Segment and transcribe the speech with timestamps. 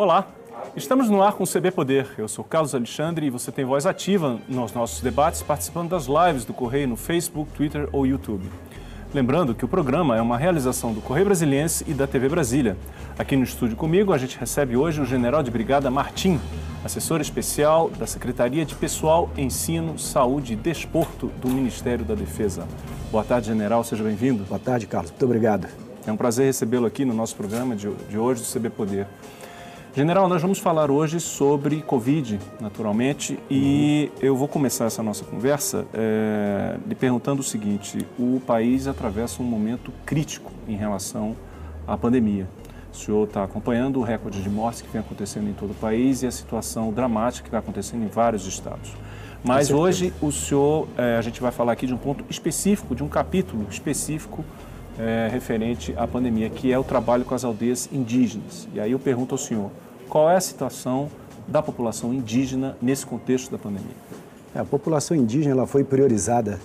[0.00, 0.26] Olá,
[0.74, 2.08] estamos no ar com o CB Poder.
[2.16, 6.46] Eu sou Carlos Alexandre e você tem voz ativa nos nossos debates participando das lives
[6.46, 8.48] do Correio no Facebook, Twitter ou YouTube.
[9.12, 12.78] Lembrando que o programa é uma realização do Correio Brasiliense e da TV Brasília.
[13.18, 16.40] Aqui no estúdio comigo a gente recebe hoje o General de Brigada Martim,
[16.82, 22.66] assessor especial da Secretaria de Pessoal, Ensino, Saúde e Desporto do Ministério da Defesa.
[23.12, 24.44] Boa tarde, General, seja bem-vindo.
[24.44, 25.10] Boa tarde, Carlos.
[25.10, 25.68] Muito obrigado.
[26.06, 29.06] É um prazer recebê-lo aqui no nosso programa de, de hoje do CB Poder.
[29.92, 35.84] General, nós vamos falar hoje sobre Covid, naturalmente, e eu vou começar essa nossa conversa
[35.92, 41.34] é, lhe perguntando o seguinte: o país atravessa um momento crítico em relação
[41.88, 42.46] à pandemia.
[42.92, 46.22] O senhor está acompanhando o recorde de mortes que vem acontecendo em todo o país
[46.22, 48.92] e a situação dramática que está acontecendo em vários estados.
[49.42, 53.02] Mas hoje o senhor, é, a gente vai falar aqui de um ponto específico, de
[53.02, 54.44] um capítulo específico
[55.00, 58.68] é, referente à pandemia, que é o trabalho com as aldeias indígenas.
[58.74, 59.70] E aí eu pergunto ao senhor,
[60.08, 61.08] qual é a situação
[61.48, 63.96] da população indígena nesse contexto da pandemia?
[64.54, 66.60] É, a população indígena ela foi priorizada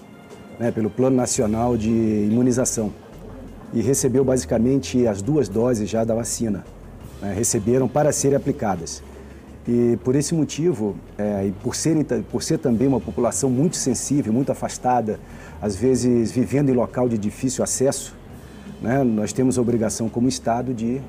[0.60, 2.92] né, pelo Plano Nacional de Imunização
[3.74, 6.66] e recebeu basicamente as duas doses já da vacina.
[7.22, 9.02] Né, receberam para serem aplicadas.
[9.68, 14.32] E por esse motivo, é, e por, serem, por ser também uma população muito sensível,
[14.32, 15.20] muito afastada,
[15.60, 18.16] às vezes vivendo em local de difícil acesso,
[18.86, 21.02] né, nós temos a obrigação como Estado de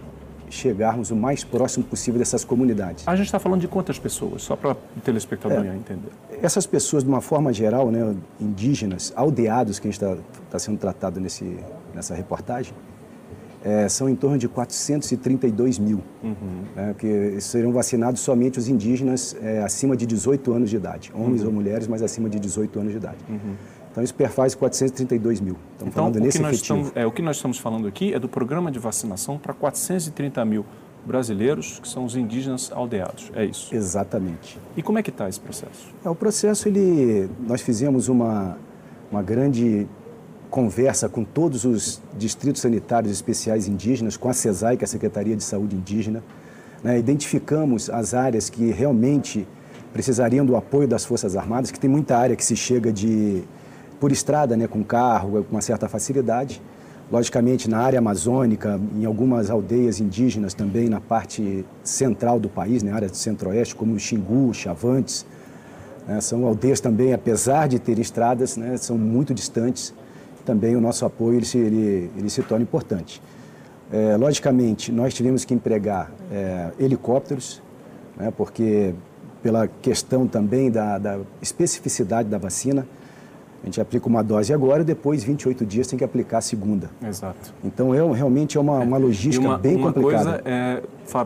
[0.49, 3.07] chegarmos o mais próximo possível dessas comunidades.
[3.07, 6.09] A gente está falando de quantas pessoas, só para o telespectador é, entender?
[6.41, 10.17] Essas pessoas, de uma forma geral, né, indígenas, aldeados, que a gente está
[10.51, 11.59] tá sendo tratado nesse,
[11.95, 12.73] nessa reportagem,
[13.63, 16.35] é, são em torno de 432 mil, uhum.
[16.75, 21.43] né, que serão vacinados somente os indígenas é, acima de 18 anos de idade, homens
[21.43, 21.49] uhum.
[21.49, 23.19] ou mulheres, mas acima de 18 anos de idade.
[23.29, 23.55] Uhum.
[23.97, 25.57] Então isso perfaz 432 mil.
[25.73, 26.53] Estamos então, falando nesse efetivo.
[26.53, 30.45] Estamos, é, o que nós estamos falando aqui é do programa de vacinação para 430
[30.45, 30.67] mil
[31.07, 33.33] brasileiros, que são os indígenas aldeados.
[33.35, 33.75] É isso?
[33.75, 34.61] Exatamente.
[34.77, 35.89] E como é que está esse processo?
[36.05, 38.59] É, o processo, ele, nós fizemos uma,
[39.11, 39.89] uma grande
[40.51, 45.35] conversa com todos os distritos sanitários especiais indígenas, com a CESAI, que é a Secretaria
[45.35, 46.23] de Saúde Indígena.
[46.85, 46.99] Né?
[46.99, 49.49] Identificamos as áreas que realmente
[49.91, 53.43] precisariam do apoio das Forças Armadas, que tem muita área que se chega de
[54.01, 56.61] por estrada, né, com carro, com uma certa facilidade.
[57.11, 62.91] Logicamente, na área amazônica, em algumas aldeias indígenas também, na parte central do país, na
[62.91, 65.25] né, área do centro-oeste, como Xingu, Chavantes.
[66.07, 69.95] Né, são aldeias também, apesar de terem estradas, né, são muito distantes.
[70.45, 73.23] Também o nosso apoio ele se, ele, ele se torna importante.
[73.93, 77.63] É, logicamente, nós tivemos que empregar é, helicópteros,
[78.17, 78.93] né, porque
[79.45, 82.85] pela questão também da, da especificidade da vacina,
[83.63, 86.91] a gente aplica uma dose agora e depois, 28 dias, tem que aplicar a segunda.
[87.07, 87.53] Exato.
[87.65, 90.31] Então, é, realmente é uma, uma logística uma, bem uma complicada.
[90.31, 90.83] Uma coisa é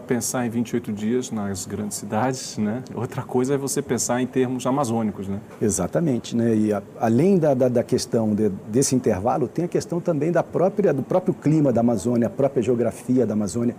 [0.07, 2.83] pensar em 28 dias nas grandes cidades, né?
[2.95, 5.41] Outra coisa é você pensar em termos amazônicos, né?
[5.61, 6.55] Exatamente, né?
[6.55, 10.43] E a, além da, da, da questão de, desse intervalo, tem a questão também da
[10.43, 13.75] própria, do próprio clima da Amazônia, a própria geografia da Amazônia.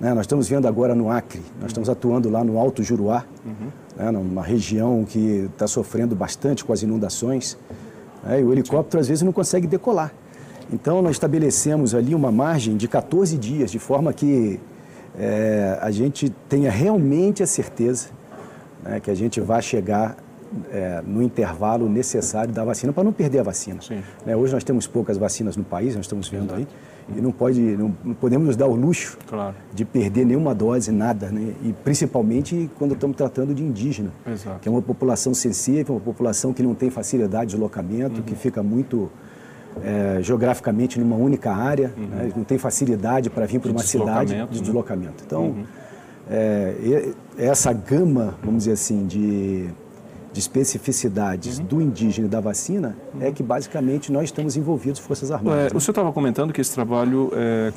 [0.00, 0.12] Né?
[0.12, 3.68] Nós estamos vendo agora no Acre, nós estamos atuando lá no Alto Juruá, uhum.
[3.96, 4.10] né?
[4.10, 7.56] numa região que está sofrendo bastante com as inundações.
[8.24, 8.40] Né?
[8.40, 10.12] E o helicóptero, às vezes, não consegue decolar.
[10.72, 14.58] Então, nós estabelecemos ali uma margem de 14 dias, de forma que
[15.18, 18.08] é, a gente tenha realmente a certeza
[18.84, 20.16] né, que a gente vai chegar
[20.70, 23.80] é, no intervalo necessário da vacina para não perder a vacina.
[24.24, 26.66] Né, hoje nós temos poucas vacinas no país, nós estamos vendo aí,
[27.14, 29.54] e não, pode, não, não, podemos nos dar o luxo claro.
[29.72, 31.54] de perder nenhuma dose, nada, né?
[31.62, 34.58] e principalmente quando estamos tratando de indígena, Exato.
[34.60, 38.22] que é uma população sensível, uma população que não tem facilidade de deslocamento, uhum.
[38.22, 39.08] que fica muito
[39.84, 42.06] é, geograficamente numa única área, uhum.
[42.06, 42.32] né?
[42.36, 44.48] não tem facilidade para vir para uma cidade de né?
[44.50, 45.22] deslocamento.
[45.24, 45.64] Então, uhum.
[46.28, 49.68] é, essa gama, vamos dizer assim, de
[50.36, 51.64] de especificidades uhum.
[51.64, 53.22] do indígena e da vacina uhum.
[53.22, 55.58] é que basicamente nós estamos envolvidos Forças Armadas.
[55.58, 55.70] É, né?
[55.74, 57.72] O senhor estava comentando que esse trabalho é,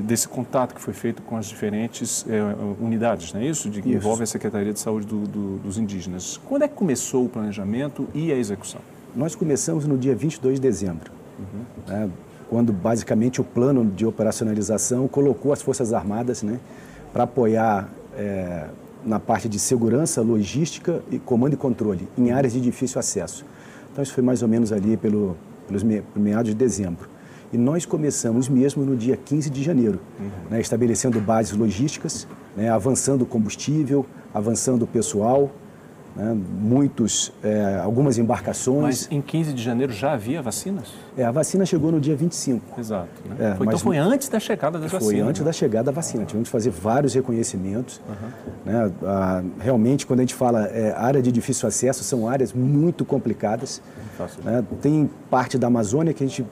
[0.00, 2.42] desse contato que foi feito com as diferentes é,
[2.78, 3.70] unidades, não é isso?
[3.70, 3.96] De, que isso.
[3.96, 6.38] envolve a Secretaria de Saúde do, do, dos Indígenas.
[6.46, 8.82] Quando é que começou o planejamento e a execução?
[9.16, 11.64] Nós começamos no dia 22 de dezembro, uhum.
[11.86, 12.10] né,
[12.50, 16.60] quando basicamente o plano de operacionalização colocou as Forças Armadas né,
[17.14, 18.66] para apoiar é,
[19.08, 23.44] na parte de segurança, logística e comando e controle, em áreas de difícil acesso.
[23.90, 25.34] Então, isso foi mais ou menos ali pelo,
[25.66, 27.08] pelos me, meados de dezembro.
[27.50, 30.50] E nós começamos mesmo no dia 15 de janeiro, uhum.
[30.50, 35.50] né, estabelecendo bases logísticas, né, avançando combustível, avançando o pessoal,
[36.16, 36.36] né?
[36.60, 38.82] muitos, é, algumas embarcações.
[38.82, 40.88] Mas em 15 de janeiro já havia vacinas?
[41.16, 42.78] É, a vacina chegou no dia 25.
[42.78, 43.08] Exato.
[43.24, 43.52] Né?
[43.52, 45.22] É, foi, então foi antes da chegada da foi vacina?
[45.22, 45.46] Foi antes né?
[45.46, 46.24] da chegada da vacina.
[46.24, 48.00] Tivemos que fazer vários reconhecimentos.
[48.08, 48.72] Uhum.
[48.72, 48.92] Né?
[49.04, 53.80] Ah, realmente, quando a gente fala é, área de difícil acesso, são áreas muito complicadas.
[54.44, 54.64] Né?
[54.82, 56.44] Tem parte da Amazônia que a gente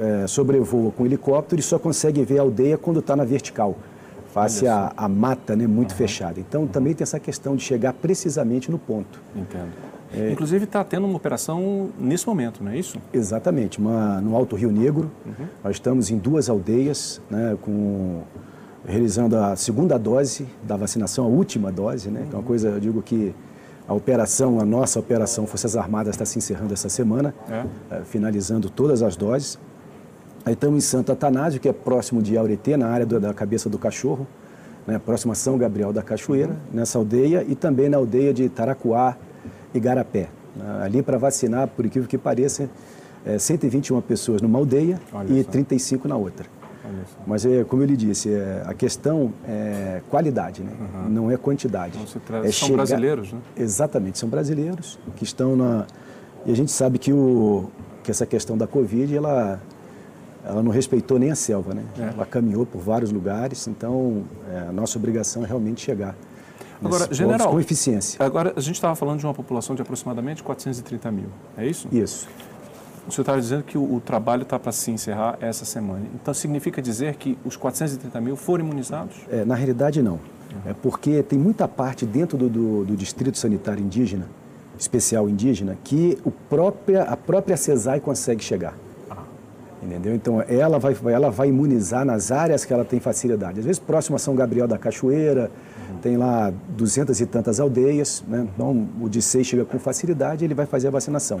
[0.00, 3.76] é, sobrevoa com helicóptero e só consegue ver a aldeia quando está na vertical
[4.42, 5.96] face à, à mata né, muito uhum.
[5.96, 6.40] fechada.
[6.40, 6.66] Então, uhum.
[6.66, 9.20] também tem essa questão de chegar precisamente no ponto.
[9.34, 9.72] Entendo.
[10.12, 12.98] É, Inclusive, está tendo uma operação nesse momento, não é isso?
[13.12, 13.78] Exatamente.
[13.78, 15.46] Uma, no Alto Rio Negro, uhum.
[15.62, 18.22] nós estamos em duas aldeias, né, com,
[18.86, 22.08] realizando a segunda dose da vacinação, a última dose.
[22.08, 23.34] Né, então, uma coisa, eu digo que
[23.86, 27.64] a operação, a nossa operação Forças Armadas está se encerrando essa semana, é.
[27.96, 29.58] É, finalizando todas as doses.
[30.48, 33.68] Aí estamos em Santo Atanásio, que é próximo de Aureté, na área do, da cabeça
[33.68, 34.26] do cachorro,
[34.86, 39.14] né, próximo a São Gabriel da Cachoeira, nessa aldeia, e também na aldeia de Taracuá
[39.74, 40.30] e Garapé.
[40.56, 42.66] Né, ali para vacinar, por incrível que pareça,
[43.26, 45.50] é, 121 pessoas numa aldeia Olha e só.
[45.50, 46.46] 35 na outra.
[47.26, 50.72] Mas, é, como eu lhe disse, é, a questão é qualidade, né?
[50.80, 51.08] Uhum.
[51.10, 51.98] não é quantidade.
[51.98, 52.76] Então, é são chegar...
[52.76, 53.40] brasileiros, né?
[53.54, 55.84] Exatamente, são brasileiros que estão na...
[56.46, 57.68] E a gente sabe que, o,
[58.02, 59.60] que essa questão da Covid, ela
[60.48, 61.84] ela não respeitou nem a selva, né?
[61.98, 62.14] É.
[62.14, 66.16] Ela caminhou por vários lugares, então é, a nossa obrigação é realmente chegar.
[66.82, 68.24] Agora, general, com eficiência.
[68.24, 71.86] Agora, a gente estava falando de uma população de aproximadamente 430 mil, é isso?
[71.92, 72.26] Isso.
[73.06, 76.02] O senhor estava dizendo que o, o trabalho está para se encerrar essa semana.
[76.14, 79.16] Então, significa dizer que os 430 mil foram imunizados?
[79.30, 80.14] É, na realidade, não.
[80.14, 80.70] Uhum.
[80.70, 84.26] É porque tem muita parte dentro do, do, do, Distrito Sanitário Indígena,
[84.78, 88.74] especial indígena, que o própria, a própria CESAI consegue chegar.
[89.82, 90.14] Entendeu?
[90.14, 93.60] Então, ela vai, ela vai imunizar nas áreas que ela tem facilidade.
[93.60, 95.50] Às vezes, próximo a São Gabriel da Cachoeira,
[95.88, 95.98] uhum.
[95.98, 98.46] tem lá duzentas e tantas aldeias, né?
[98.52, 101.40] então o DICEI chega com facilidade e ele vai fazer a vacinação.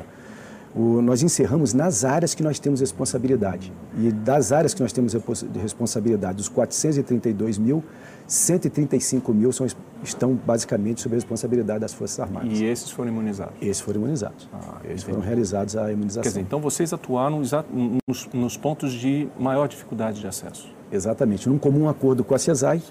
[0.74, 3.72] O, nós encerramos nas áreas que nós temos responsabilidade.
[3.98, 7.82] E das áreas que nós temos de responsabilidade, os 432 mil,
[8.26, 9.66] 135 mil são,
[10.04, 12.58] estão basicamente sob a responsabilidade das Forças Armadas.
[12.58, 13.54] E esses foram imunizados?
[13.60, 14.48] Esses foram imunizados.
[14.52, 16.22] Ah, Eles foram realizados a imunização.
[16.22, 20.68] Quer dizer, então vocês atuaram nos, nos, pontos de maior dificuldade de acesso?
[20.92, 21.48] Exatamente.
[21.48, 22.82] Num comum acordo com a CESAI,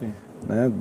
[0.47, 0.71] né,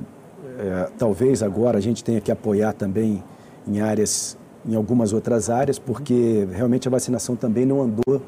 [0.57, 3.23] é, talvez agora a gente tenha que apoiar também
[3.67, 8.21] em áreas, em algumas outras áreas, porque realmente a vacinação também não andou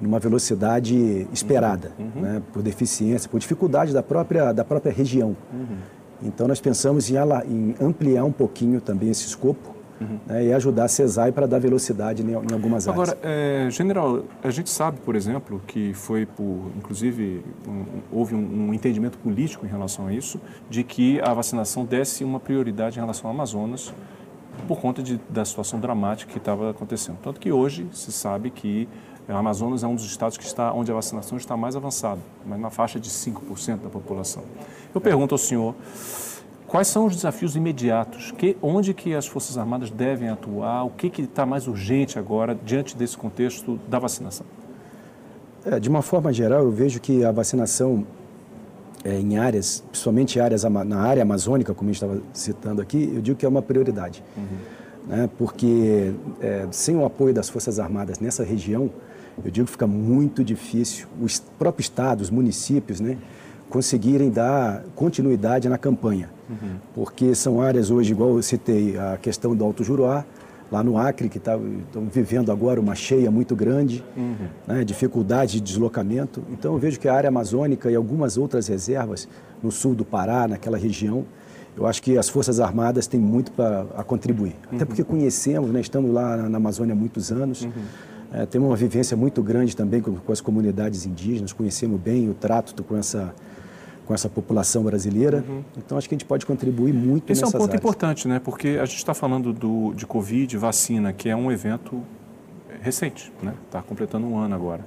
[0.00, 2.20] numa velocidade esperada, uhum.
[2.20, 5.36] né, por deficiência, por dificuldade da própria, da própria região.
[5.52, 5.76] Uhum.
[6.22, 7.16] Então, nós pensamos em,
[7.48, 10.18] em, ampliar um pouquinho também esse escopo uhum.
[10.26, 13.10] né, e ajudar a CESAI para dar velocidade em, em algumas áreas.
[13.10, 18.68] Agora, é, general, a gente sabe, por exemplo, que foi por, inclusive, um, houve um,
[18.68, 23.00] um, entendimento político em relação a isso, de que a vacinação desse uma prioridade em
[23.00, 23.92] relação ao Amazonas
[24.66, 27.18] por conta de, da situação dramática que estava acontecendo.
[27.22, 28.88] Tanto que hoje se sabe que
[29.28, 32.60] o Amazonas é um dos estados que está, onde a vacinação está mais avançada, mas
[32.60, 34.44] na faixa de 5% da população.
[34.94, 35.74] Eu pergunto ao senhor,
[36.66, 38.30] quais são os desafios imediatos?
[38.30, 40.84] Que, onde que as Forças Armadas devem atuar?
[40.84, 44.46] O que está mais urgente agora, diante desse contexto da vacinação?
[45.64, 48.06] É, de uma forma geral, eu vejo que a vacinação
[49.04, 53.20] é, em áreas, principalmente áreas, na área amazônica, como a gente estava citando aqui, eu
[53.20, 54.22] digo que é uma prioridade.
[54.36, 54.44] Uhum.
[55.06, 58.90] Né, porque é, sem o apoio das Forças Armadas nessa região,
[59.44, 63.16] eu digo que fica muito difícil os próprios estados, os municípios, né,
[63.68, 66.30] conseguirem dar continuidade na campanha.
[66.48, 66.76] Uhum.
[66.94, 70.24] Porque são áreas hoje, igual eu citei, a questão do Alto Juruá,
[70.70, 74.48] lá no Acre, que tá, estão vivendo agora uma cheia muito grande, uhum.
[74.66, 76.42] né, dificuldade de deslocamento.
[76.50, 79.28] Então eu vejo que a área amazônica e algumas outras reservas
[79.62, 81.24] no sul do Pará, naquela região,
[81.76, 84.56] eu acho que as Forças Armadas têm muito para contribuir.
[84.70, 84.76] Uhum.
[84.76, 87.62] Até porque conhecemos, né, estamos lá na, na Amazônia há muitos anos.
[87.62, 87.70] Uhum.
[88.32, 92.34] É, temos uma vivência muito grande também com, com, as comunidades indígenas, conhecemos bem o
[92.34, 93.32] trato com essa,
[94.06, 95.44] com essa população brasileira.
[95.46, 95.62] Uhum.
[95.76, 97.80] Então, acho que a gente pode contribuir muito Esse é um ponto áreas.
[97.80, 98.40] importante, né?
[98.42, 102.00] porque a gente está falando do, de Covid, vacina, que é um evento
[102.80, 103.54] recente, está né?
[103.70, 104.86] Tá completando um ano agora.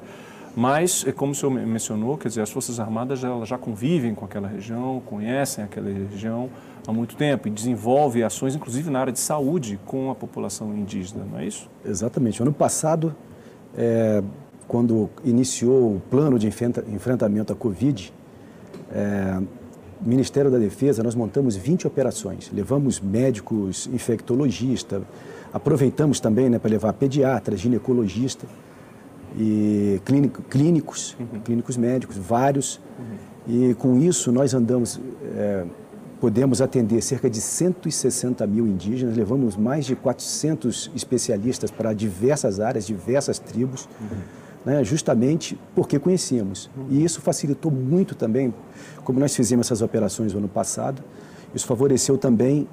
[0.56, 4.26] Mas, é como o senhor mencionou, quer dizer, as Forças Armadas já, já convivem com
[4.26, 6.50] aquela região, conhecem aquela região
[6.88, 11.24] há muito tempo e desenvolvem ações, inclusive na área de saúde, com a população indígena,
[11.30, 11.70] não é isso?
[11.86, 12.42] Exatamente.
[12.42, 13.16] Ano passado,
[13.78, 14.24] é,
[14.68, 18.12] quando iniciou o plano de enfrentamento à Covid,
[18.92, 19.42] é,
[20.02, 22.50] Ministério da Defesa, nós montamos 20 operações.
[22.54, 25.04] Levamos médicos, infectologistas,
[25.54, 28.46] aproveitamos também né, para levar pediatras, ginecologista
[29.38, 31.40] e clínico, clínicos, uhum.
[31.42, 32.80] clínicos médicos, vários.
[32.98, 33.72] Uhum.
[33.72, 35.00] E com isso nós andamos
[35.36, 35.66] é,
[36.20, 42.86] podemos atender cerca de 160 mil indígenas, levamos mais de 400 especialistas para diversas áreas,
[42.86, 44.18] diversas tribos, uhum.
[44.66, 46.70] Né, justamente porque conhecíamos.
[46.90, 48.54] E isso facilitou muito também,
[49.04, 51.04] como nós fizemos essas operações no ano passado,
[51.54, 52.68] isso favoreceu também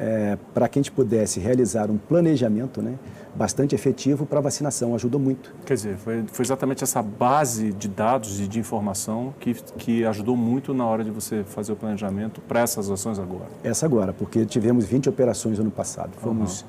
[0.00, 2.94] é, para que a gente pudesse realizar um planejamento né,
[3.34, 5.54] bastante efetivo para a vacinação, ajudou muito.
[5.66, 10.34] Quer dizer, foi, foi, exatamente essa base de dados e de informação que, que ajudou
[10.34, 13.48] muito na hora de você fazer o planejamento para essas ações agora?
[13.62, 16.12] Essa agora, porque tivemos 20 operações ano passado.
[16.16, 16.68] Fomos uhum.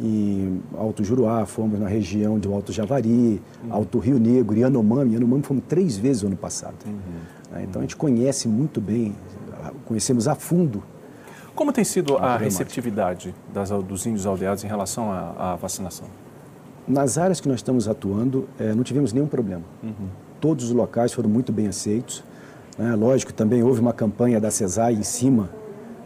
[0.00, 3.72] Em Alto Juruá, fomos na região do Alto Javari, uhum.
[3.72, 5.14] Alto Rio Negro, Yanomami.
[5.14, 6.76] Yanomami fomos três vezes ano passado.
[6.86, 7.62] Uhum.
[7.62, 9.14] Então a gente conhece muito bem,
[9.86, 10.82] conhecemos a fundo
[11.54, 16.08] como tem sido a receptividade das, dos índios aldeados em relação à, à, vacinação?
[16.88, 19.62] Nas áreas que nós estamos atuando, é, não tivemos nenhum problema.
[19.82, 20.08] Uhum.
[20.40, 22.24] Todos os locais foram muito bem aceitos.
[22.78, 22.94] Né?
[22.94, 25.50] Lógico, também houve uma campanha da CESAI em cima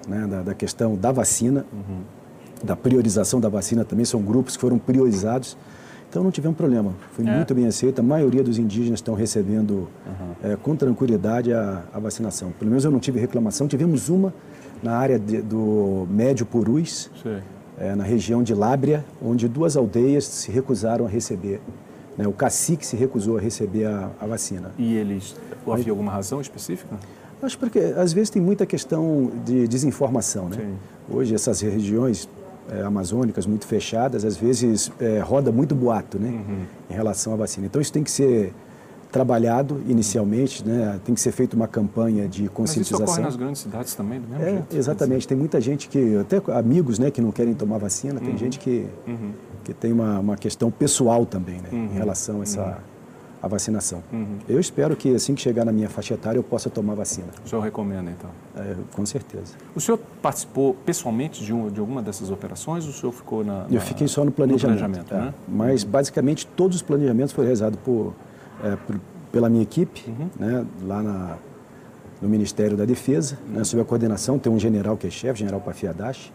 [0.06, 2.00] né, da, da, questão da vacina, uhum.
[2.62, 4.04] Da priorização da vacina também.
[4.04, 5.56] São grupos que foram priorizados.
[6.08, 6.94] Então não tivemos problema.
[7.12, 7.34] Foi é.
[7.34, 7.98] muito bem aceito.
[7.98, 10.52] A maioria dos indígenas estão recebendo uhum.
[10.52, 12.52] é, com tranquilidade a, a, vacinação.
[12.58, 13.68] Pelo menos eu não tive reclamação.
[13.68, 14.32] Tivemos uma
[14.82, 17.10] na área de, do Médio Purus,
[17.78, 21.60] é, na região de Lábria, onde duas aldeias se recusaram a receber.
[22.16, 24.72] Né, o cacique se recusou a receber a, a vacina.
[24.78, 25.34] E eles,
[25.70, 26.96] havia alguma razão específica?
[27.42, 30.48] Acho porque às vezes tem muita questão de desinformação.
[30.48, 30.72] Né?
[31.10, 32.28] Hoje essas regiões
[32.70, 36.64] é, amazônicas muito fechadas, às vezes é, roda muito boato né, uhum.
[36.90, 37.66] em relação à vacina.
[37.66, 38.52] Então isso tem que ser
[39.10, 41.00] trabalhado inicialmente, né?
[41.04, 43.00] tem que ser feita uma campanha de conscientização.
[43.00, 44.76] Mas isso ocorre nas grandes cidades também, do mesmo é, jeito?
[44.76, 48.38] Exatamente, tem muita gente que, até amigos né, que não querem tomar vacina, tem uhum.
[48.38, 49.32] gente que, uhum.
[49.64, 51.84] que tem uma, uma questão pessoal também né, uhum.
[51.86, 52.95] em relação a essa uhum.
[53.46, 54.02] A vacinação.
[54.12, 54.38] Uhum.
[54.48, 57.28] Eu espero que assim que chegar na minha faixa etária eu possa tomar vacina.
[57.44, 58.30] O senhor recomenda então?
[58.56, 59.54] É, com certeza.
[59.74, 63.64] O senhor participou pessoalmente de, um, de alguma dessas operações ou o senhor ficou na...
[63.64, 64.80] na eu fiquei só no planejamento.
[64.80, 65.26] No planejamento é.
[65.26, 65.34] né?
[65.48, 68.14] Mas basicamente todos os planejamentos foram realizados por,
[68.62, 69.00] é, por
[69.32, 70.28] pela minha equipe, uhum.
[70.38, 71.36] né, lá na,
[72.22, 73.56] no Ministério da Defesa, uhum.
[73.56, 76.32] né, sob a coordenação, tem um general que é chefe, general Pafiadashi,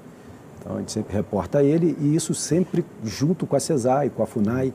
[0.60, 4.22] então a gente sempre reporta a ele e isso sempre junto com a CESAI, com
[4.22, 4.72] a FUNAI.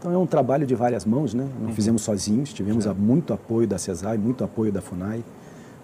[0.00, 1.46] Então é um trabalho de várias mãos, né?
[1.60, 1.74] Não uhum.
[1.74, 5.22] fizemos sozinhos, tivemos muito apoio da CESAI, muito apoio da FUNAI.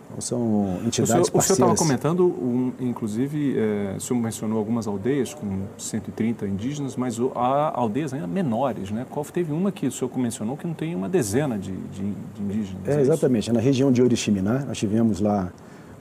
[0.09, 4.57] Então, são entidades o senhor, O senhor estava comentando, um, inclusive, é, o senhor mencionou
[4.57, 9.05] algumas aldeias com 130 indígenas, mas há aldeias ainda menores, né?
[9.11, 12.43] Qual teve uma que o senhor mencionou que não tem uma dezena de, de, de
[12.43, 12.89] indígenas?
[12.89, 13.53] É, é exatamente.
[13.53, 15.53] Na região de Oriximiná, nós tivemos lá,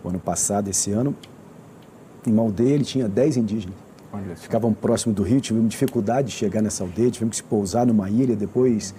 [0.02, 1.14] o ano passado, esse ano,
[2.26, 3.85] em uma aldeia ele tinha 10 indígenas.
[4.36, 8.10] Ficavam próximo do rio, tivemos dificuldade de chegar nessa aldeia, tivemos que se pousar numa
[8.10, 8.94] ilha, depois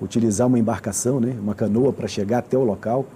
[0.00, 3.06] utilizar uma embarcação, né, uma canoa para chegar até o local.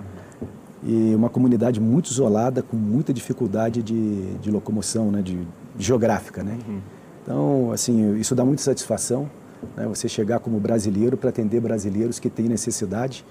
[0.87, 5.37] E uma comunidade muito isolada, com muita dificuldade de, de locomoção, né, de,
[5.75, 6.58] de geográfica, né?
[6.68, 6.80] Uhum.
[7.23, 9.30] Então, assim, isso dá muita satisfação,
[9.75, 13.25] né, você chegar como brasileiro para atender brasileiros que têm necessidade,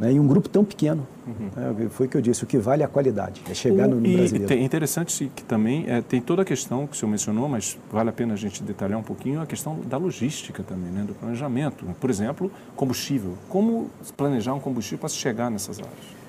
[0.00, 1.06] né, e um grupo tão pequeno.
[1.26, 1.50] Uhum.
[1.54, 4.00] Né, foi o que eu disse, o que vale é a qualidade, é chegar no,
[4.00, 4.52] no e, brasileiro.
[4.52, 8.08] É interessante que também é, tem toda a questão que o senhor mencionou, mas vale
[8.08, 11.84] a pena a gente detalhar um pouquinho a questão da logística também, né, do planejamento.
[12.00, 13.34] Por exemplo, combustível.
[13.48, 16.20] Como planejar um combustível para se chegar nessas áreas?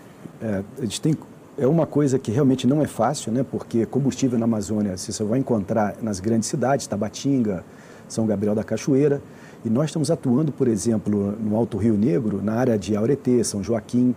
[0.41, 1.15] É, a gente tem,
[1.57, 3.45] é uma coisa que realmente não é fácil, né?
[3.49, 7.63] porque combustível na Amazônia você só vai encontrar nas grandes cidades, Tabatinga,
[8.09, 9.21] São Gabriel da Cachoeira,
[9.63, 13.63] e nós estamos atuando, por exemplo, no Alto Rio Negro, na área de Aureté, São
[13.63, 14.15] Joaquim,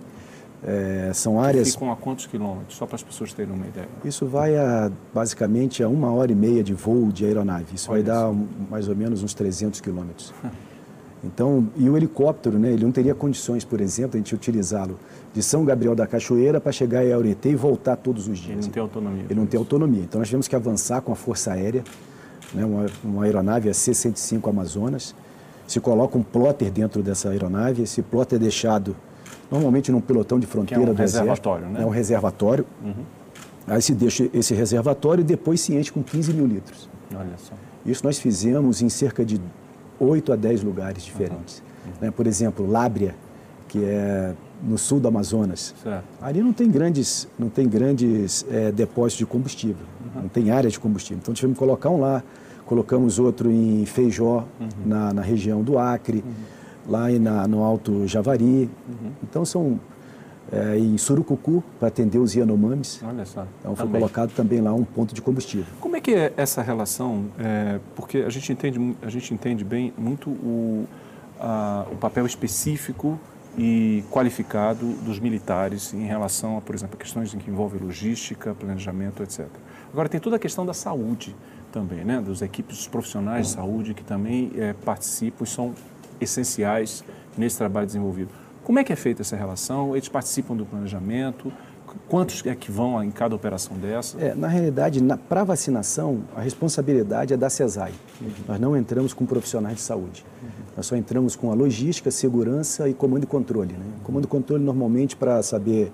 [0.66, 1.72] é, são áreas...
[1.72, 3.86] Ficam a quantos quilômetros, só para as pessoas terem uma ideia?
[4.04, 8.02] Isso vai a, basicamente a uma hora e meia de voo de aeronave, isso Olha
[8.02, 10.32] vai dar um, mais ou menos uns 300 quilômetros.
[11.26, 14.98] Então, e o helicóptero, né, ele não teria condições, por exemplo, a gente utilizá-lo
[15.32, 18.58] de São Gabriel da Cachoeira para chegar em Aureté e voltar todos os dias.
[18.58, 19.24] Ele não tem autonomia.
[19.30, 20.02] Ele não tem autonomia.
[20.02, 21.82] Então, nós tivemos que avançar com a Força Aérea,
[22.52, 25.14] né, uma, uma aeronave, a C-105 Amazonas.
[25.66, 28.94] Se coloca um plotter dentro dessa aeronave, esse plotter é deixado
[29.50, 31.78] normalmente num pelotão de fronteira que é um do reservatório, exército.
[31.78, 31.85] né?
[31.85, 32.66] É um reservatório.
[32.83, 33.04] Uhum.
[33.66, 36.88] Aí se deixa esse reservatório e depois se enche com 15 mil litros.
[37.14, 37.54] Olha só.
[37.87, 39.40] Isso nós fizemos em cerca de
[39.99, 41.62] 8 a 10 lugares diferentes.
[41.87, 41.92] Uhum.
[42.02, 42.11] Né?
[42.11, 43.14] Por exemplo, Lábria,
[43.68, 45.75] que é no sul do Amazonas.
[45.83, 46.04] Certo.
[46.21, 50.23] Ali não tem grandes, não tem grandes é, depósitos de combustível, uhum.
[50.23, 51.18] não tem área de combustível.
[51.23, 52.23] Então tivemos que colocar um lá,
[52.66, 54.68] colocamos outro em Feijó, uhum.
[54.85, 56.33] na, na, região do Acre, uhum.
[56.88, 58.71] lá na, no Alto Javari.
[58.88, 59.11] Uhum.
[59.23, 59.78] Então são
[60.52, 63.00] é, em Surucucu, para atender os Yanomamis.
[63.02, 63.47] Olha só.
[63.61, 64.00] Então foi também.
[64.00, 65.73] colocado também lá um ponto de combustível.
[65.80, 67.26] Como é que é essa relação?
[67.38, 70.87] É, porque a gente entende, a gente entende bem muito o,
[71.40, 73.18] a, o papel específico
[73.56, 79.23] e qualificado dos militares em relação a, por exemplo, questões em que envolvem logística, planejamento,
[79.23, 79.47] etc.
[79.92, 81.35] Agora, tem toda a questão da saúde
[81.75, 82.21] também, né?
[82.21, 85.75] dos equipes dos profissionais de saúde que também é, participam e são
[86.21, 87.04] essenciais
[87.37, 88.31] nesse trabalho desenvolvido.
[88.62, 89.97] Como é que é feita essa relação?
[89.97, 91.52] Eles participam do planejamento?
[92.09, 94.19] Quantos é que vão em cada operação dessa?
[94.21, 97.93] É, na realidade, para vacinação, a responsabilidade é da CESAI.
[98.21, 98.28] Uhum.
[98.49, 100.25] Nós não entramos com profissionais de saúde.
[100.43, 100.49] Uhum.
[100.76, 103.73] Nós só entramos com a logística, segurança e comando e controle.
[103.73, 103.85] Né?
[104.02, 105.93] Comando e controle normalmente para saber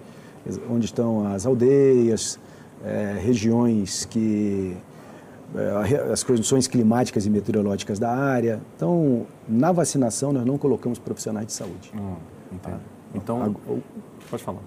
[0.70, 2.38] onde estão as aldeias,
[2.84, 4.76] é, regiões que
[6.12, 8.60] as condições climáticas e meteorológicas da área.
[8.76, 11.92] Então, na vacinação, nós não colocamos profissionais de saúde.
[11.94, 12.14] Hum,
[12.52, 12.76] entendo.
[12.76, 13.50] Ah, então, a,
[14.30, 14.60] pode falar.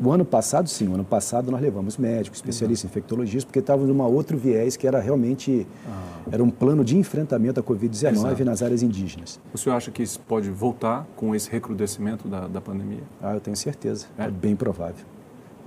[0.00, 2.90] O ano passado, sim, o ano passado nós levamos médicos, especialistas, uhum.
[2.90, 6.28] infectologistas, porque estávamos numa outro viés que era realmente ah.
[6.30, 9.40] era um plano de enfrentamento à Covid-19 nas áreas indígenas.
[9.52, 13.02] O senhor acha que isso pode voltar com esse recrudescimento da, da pandemia?
[13.20, 14.06] Ah, eu tenho certeza.
[14.16, 15.04] É, é bem provável.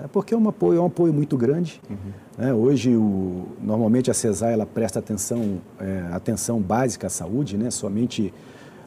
[0.04, 1.82] É porque é um apoio, é um apoio muito grande.
[1.90, 1.98] Uhum.
[2.38, 2.54] Né?
[2.54, 7.70] Hoje, o, normalmente a CESAI ela presta atenção, é, atenção básica à saúde, né?
[7.70, 8.34] somente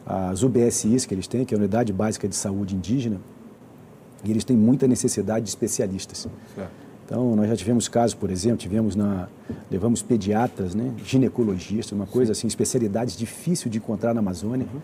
[0.07, 3.21] as UBSIs que eles têm, que é a Unidade Básica de Saúde Indígena,
[4.25, 6.29] e eles têm muita necessidade de especialistas.
[6.55, 6.71] Certo.
[7.07, 9.29] Então, nós já tivemos casos, por exemplo, tivemos na,
[9.71, 12.41] levamos pediatras, né, ginecologistas, uma coisa Sim.
[12.41, 14.67] assim, especialidades difícil de encontrar na Amazônia.
[14.73, 14.81] Uhum.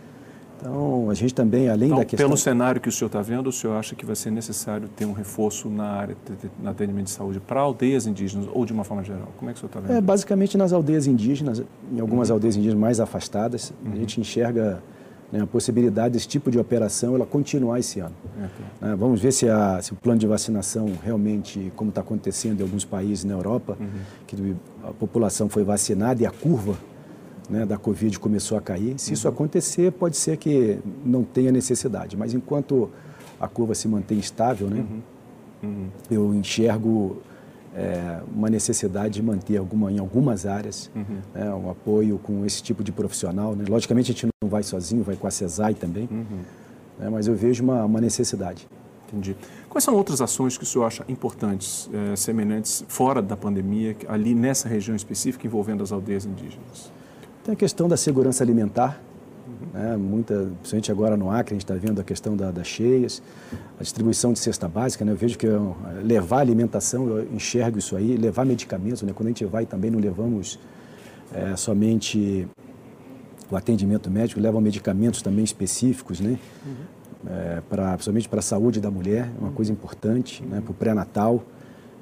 [0.61, 2.29] Então, a gente também, além então, da questão...
[2.29, 5.07] Pelo cenário que o senhor está vendo, o senhor acha que vai ser necessário ter
[5.07, 9.03] um reforço na área de atendimento de saúde para aldeias indígenas ou de uma forma
[9.03, 9.29] geral?
[9.39, 9.97] Como é que o senhor está vendo?
[9.97, 12.35] É, basicamente nas aldeias indígenas, em algumas uhum.
[12.35, 13.93] aldeias indígenas mais afastadas, uhum.
[13.93, 14.83] a gente enxerga
[15.33, 18.15] né, a possibilidade desse tipo de operação ela continuar esse ano.
[18.83, 22.63] É, vamos ver se, a, se, o plano de vacinação realmente, como está acontecendo em
[22.63, 23.89] alguns países na Europa, uhum.
[24.27, 26.77] que a população foi vacinada e a curva
[27.51, 28.99] né, da Covid começou a cair.
[28.99, 29.15] Se uhum.
[29.15, 32.89] isso acontecer, pode ser que não tenha necessidade, mas enquanto
[33.41, 34.85] a curva se mantém estável, né,
[35.63, 35.69] uhum.
[35.69, 35.89] uhum.
[36.11, 37.21] eu enxergo
[37.75, 41.19] é, uma necessidade de manter alguma, em algumas áreas uhum.
[41.35, 43.57] né, um apoio com esse tipo de profissional.
[43.57, 43.65] Né?
[43.69, 46.41] Logicamente, a gente não vai sozinho, vai com a CESAI também, uhum.
[46.99, 48.69] né, mas eu vejo uma, uma, necessidade.
[49.09, 49.37] Entendi.
[49.69, 54.37] Quais são outras ações que o senhor acha importantes, é, semelhantes, fora da pandemia, ali
[54.37, 56.93] nessa região específica, envolvendo as aldeias indígenas?
[57.51, 59.03] Tem a questão da segurança alimentar,
[59.75, 59.97] né?
[59.97, 63.21] Muita, principalmente agora no Acre, a gente está vendo a questão da, das cheias,
[63.77, 65.05] a distribuição de cesta básica.
[65.05, 65.11] Né?
[65.11, 69.03] Eu vejo que eu, levar alimentação, eu enxergo isso aí, levar medicamentos.
[69.03, 69.13] Né?
[69.13, 70.61] Quando a gente vai também, não levamos
[71.35, 72.47] é, somente
[73.51, 76.39] o atendimento médico, levam medicamentos também específicos, né?
[76.65, 77.33] Uhum.
[77.33, 80.61] É, pra, principalmente para a saúde da mulher, é uma coisa importante, né?
[80.61, 81.43] para o pré-natal.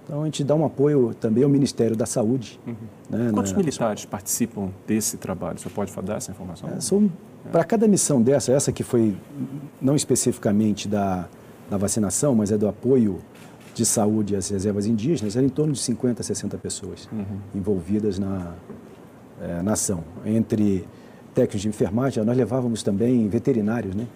[0.08, 2.58] Então a gente dá um apoio também ao Ministério da Saúde.
[2.66, 2.74] Uhum.
[3.10, 3.58] Né, Quantos na...
[3.58, 5.58] participam participam desse trabalho?
[5.58, 6.70] Você pode dar essa informação?
[6.70, 7.10] É, são,
[7.44, 7.50] é.
[7.50, 9.14] Para cada missão dessa, essa que foi
[9.82, 11.28] não especificamente da,
[11.68, 13.18] da vacinação, mas é do apoio
[13.74, 17.24] de saúde às reservas indígenas, era em torno de 50 a 60 pessoas uhum.
[17.54, 18.54] envolvidas na,
[19.42, 20.02] é, na ação.
[20.24, 20.86] Entre
[21.34, 24.06] técnicos de enfermagem, nós levávamos também veterinários, né?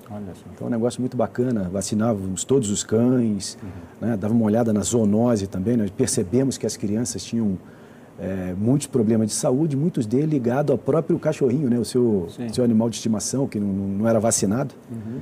[0.55, 1.69] Então, é um negócio muito bacana.
[1.73, 4.09] Vacinávamos todos os cães, uhum.
[4.09, 4.17] né?
[4.17, 5.77] dava uma olhada na zoonose também.
[5.77, 7.59] Nós percebemos que as crianças tinham
[8.19, 11.79] é, muitos problemas de saúde, muitos deles ligados ao próprio cachorrinho, né?
[11.79, 14.75] O seu, seu animal de estimação, que não, não era vacinado.
[14.91, 15.21] Uhum.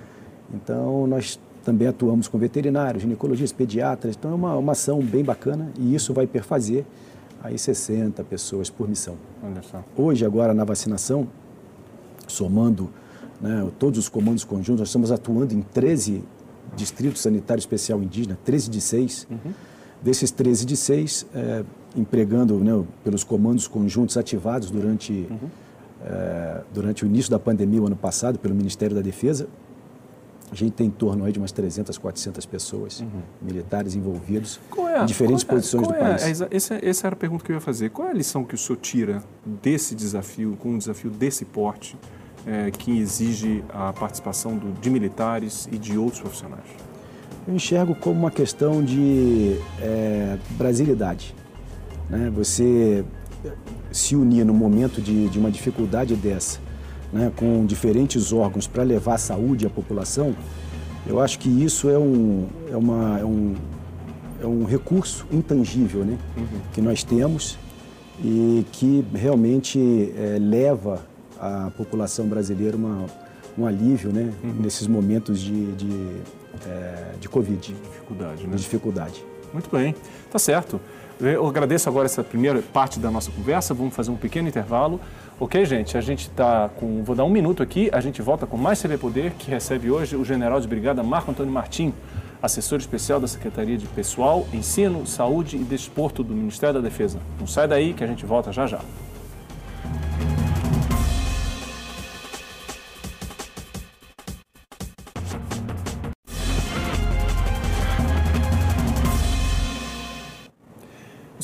[0.55, 4.17] Então, nós também atuamos com veterinários, ginecologistas, pediatras.
[4.17, 6.85] Então, é uma, uma ação bem bacana e isso vai perfazer
[7.43, 9.17] aí 60 pessoas por missão.
[9.97, 11.29] Hoje, agora, na vacinação,
[12.31, 12.91] somando
[13.41, 16.23] né, todos os comandos conjuntos, nós estamos atuando em 13
[16.77, 19.27] distritos sanitários especial indígena, 13 de 6.
[19.31, 19.53] Uhum.
[20.03, 21.65] Desses 13 de 6, é,
[21.95, 25.49] empregando né, pelos comandos conjuntos ativados durante, uhum.
[26.03, 29.47] é, durante o início da pandemia, o ano passado, pelo Ministério da Defesa,
[30.51, 33.23] a gente tem em torno aí de umas 300, 400 pessoas, uhum.
[33.41, 36.41] militares envolvidos é, em diferentes é, posições do é, país.
[36.51, 37.91] Essa, essa, era a pergunta que eu ia fazer.
[37.91, 41.97] Qual é a lição que o senhor tira desse desafio, com um desafio desse porte,
[42.47, 46.65] é, que exige a participação do, de militares e de outros profissionais?
[47.47, 51.35] Eu enxergo como uma questão de é, brasilidade.
[52.09, 52.31] Né?
[52.35, 53.05] Você
[53.91, 56.61] se unir no momento de, de uma dificuldade dessa,
[57.13, 60.35] né, com diferentes órgãos para levar a saúde à população,
[61.07, 63.55] eu acho que isso é um, é uma, é um,
[64.43, 66.45] é um recurso intangível né, uhum.
[66.73, 67.59] que nós temos
[68.23, 71.10] e que realmente é, leva
[71.41, 73.07] a população brasileira uma,
[73.57, 74.55] um alívio né, uhum.
[74.61, 76.21] nesses momentos de, de,
[76.67, 77.75] é, de Covid.
[77.75, 78.57] Dificuldade, né?
[78.57, 79.25] De dificuldade.
[79.53, 79.95] Muito bem,
[80.31, 80.81] tá certo.
[81.21, 83.75] Eu agradeço agora essa primeira parte da nossa conversa.
[83.75, 84.99] Vamos fazer um pequeno intervalo.
[85.39, 85.99] Ok, gente?
[85.99, 87.03] A gente está com.
[87.05, 87.91] Vou dar um minuto aqui.
[87.93, 91.31] A gente volta com mais TV Poder, que recebe hoje o general de brigada Marco
[91.31, 91.93] Antônio Martim,
[92.43, 97.19] assessor especial da Secretaria de Pessoal, Ensino, Saúde e Desporto do Ministério da Defesa.
[97.39, 98.81] Não sai daí que a gente volta já já.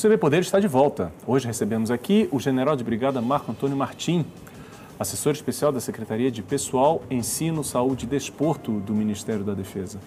[0.06, 1.12] CB Poder está de volta.
[1.26, 4.24] Hoje recebemos aqui o general de brigada Marco Antônio Martim,
[5.00, 9.98] assessor especial da Secretaria de Pessoal, Ensino, Saúde e Desporto do Ministério da Defesa.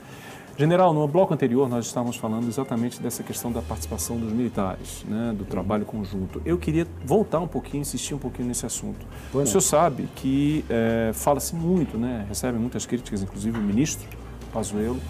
[0.57, 5.33] General, no bloco anterior nós estávamos falando exatamente dessa questão da participação dos militares, né,
[5.37, 6.41] do trabalho conjunto.
[6.45, 9.05] Eu queria voltar um pouquinho, insistir um pouquinho nesse assunto.
[9.33, 14.07] o senhor sabe que é, fala-se muito, né, recebe muitas críticas, inclusive o ministro
[14.53, 15.01] Pazuello,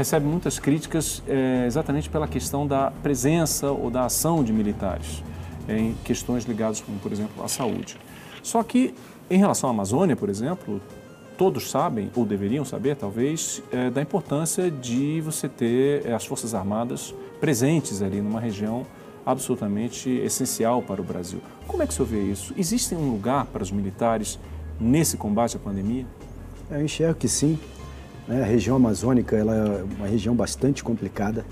[0.00, 5.22] recebe muitas críticas é, exatamente pela questão da presença ou da ação de militares
[5.68, 7.98] em questões ligadas, como, por exemplo, à saúde.
[8.42, 8.94] Só que,
[9.28, 10.80] em relação à Amazônia, por exemplo,
[11.36, 17.14] todos sabem, ou deveriam saber, talvez, é, da importância de você ter as Forças Armadas
[17.38, 18.86] presentes ali numa região
[19.26, 21.42] absolutamente essencial para o Brasil.
[21.66, 22.54] Como é que o senhor vê isso?
[22.56, 24.38] Existe um lugar para os militares
[24.80, 26.06] nesse combate à pandemia?
[26.70, 27.58] Eu enxergo que sim.
[28.30, 28.42] Né?
[28.42, 31.44] A região amazônica ela é uma região bastante complicada.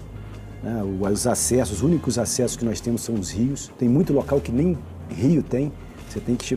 [0.63, 0.81] Né?
[1.01, 3.71] Os acessos, os únicos acessos que nós temos são os rios.
[3.77, 4.79] Tem muito local que nem
[5.11, 5.73] rio tem.
[6.09, 6.57] Você tem que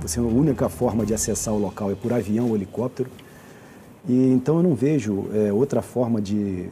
[0.00, 3.10] você a única forma de acessar o local é por avião ou helicóptero.
[4.08, 6.70] E então eu não vejo é, outra forma de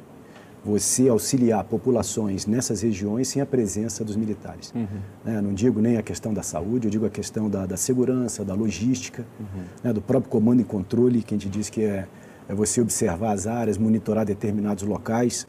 [0.64, 4.72] você auxiliar populações nessas regiões sem a presença dos militares.
[4.74, 4.87] Uhum.
[5.24, 5.40] Né?
[5.40, 8.54] Não digo nem a questão da saúde, eu digo a questão da, da segurança, da
[8.54, 9.62] logística, uhum.
[9.85, 9.92] né?
[9.92, 12.06] do próprio comando e controle, que a gente diz que é
[12.48, 15.46] é você observar as áreas, monitorar determinados locais.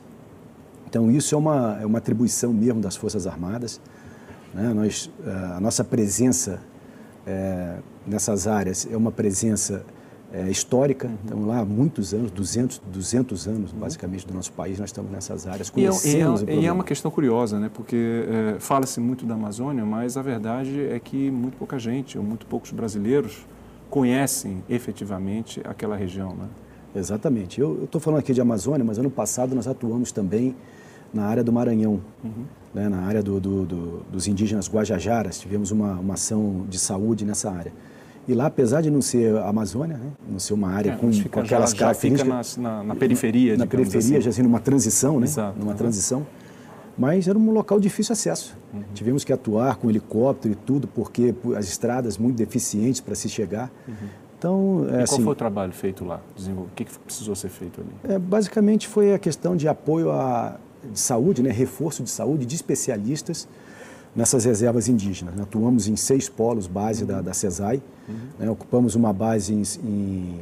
[0.90, 3.80] Então, isso é uma, é uma atribuição mesmo das Forças Armadas.
[4.54, 4.74] Né?
[4.74, 6.62] Nós, eh, a nossa presença
[7.26, 9.86] é, nessas áreas é uma presença
[10.32, 11.08] é, histórica.
[11.08, 11.18] Uhum.
[11.24, 13.80] Estamos lá há muitos anos, 200, 200 anos, uhum.
[13.80, 16.72] basicamente, do nosso país, nós estamos nessas áreas, conhecemos e é, e é, e é
[16.72, 17.70] uma questão curiosa, né?
[17.74, 22.24] porque é, fala-se muito da Amazônia, mas a verdade é que muito pouca gente, ou
[22.24, 23.46] muito poucos brasileiros,
[23.90, 26.34] conhecem efetivamente aquela região.
[26.36, 26.48] Né?
[26.98, 27.60] Exatamente.
[27.60, 30.56] Eu estou falando aqui de Amazônia, mas ano passado nós atuamos também
[31.14, 32.46] na área do Maranhão, uhum.
[32.74, 35.40] né, na área do, do, do, dos indígenas Guajajaras.
[35.40, 37.72] Tivemos uma, uma ação de saúde nessa área.
[38.28, 41.40] E lá, apesar de não ser Amazônia, né, não ser uma área é, com, com,
[41.40, 42.50] aquelas já, características...
[42.56, 44.22] fica na, na, na periferia, Na periferia, assim.
[44.22, 45.26] já assim, numa transição, né?
[45.26, 45.58] Exato.
[45.58, 45.78] Numa uhum.
[45.78, 46.28] transição.
[46.98, 48.58] Mas era um local de difícil acesso.
[48.74, 48.84] Uhum.
[48.94, 53.72] Tivemos que atuar com helicóptero e tudo, porque as estradas muito deficientes para se chegar.
[53.88, 53.96] Uhum.
[54.38, 56.22] Então, é, e qual assim, foi o trabalho feito lá?
[56.38, 58.14] O que, precisou ser feito ali?
[58.14, 60.58] É, basicamente foi a questão de apoio à
[60.92, 63.48] de saúde, né, reforço de saúde de especialistas
[64.16, 65.36] nessas reservas indígenas.
[65.36, 65.44] Né?
[65.44, 67.08] Atuamos em seis polos base uhum.
[67.08, 68.16] da, da CESAI, uhum.
[68.40, 68.50] né?
[68.50, 70.42] ocupamos uma base em, em,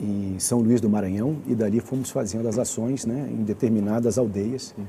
[0.00, 4.74] em, São Luís do Maranhão e dali fomos fazendo as ações né, em determinadas aldeias.
[4.78, 4.84] Uhum.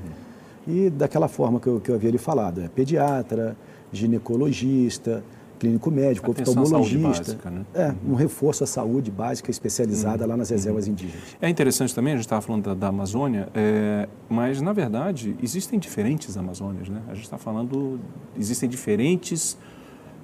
[0.66, 3.56] E daquela forma que eu, que eu havia lhe falado, é pediatra,
[3.92, 5.22] ginecologista,
[5.58, 7.32] clínico médico, Atenção oftalmologista.
[7.32, 7.64] Básica, né?
[7.74, 10.30] É, um reforço à saúde básica especializada uhum.
[10.30, 10.92] lá nas reservas uhum.
[10.92, 11.36] indígenas.
[11.40, 15.78] É interessante também, a gente estava falando da, da Amazônia, é, mas na verdade existem
[15.78, 17.02] diferentes Amazônias, né?
[17.08, 18.00] A gente está falando,
[18.36, 19.58] existem diferentes